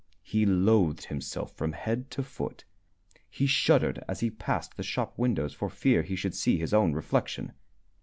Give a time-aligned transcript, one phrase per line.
[0.23, 2.63] He loathed himself from head to foot.
[3.29, 6.93] He shuddered as he passed the shop windows for fear he should see his own
[6.93, 7.53] reflection.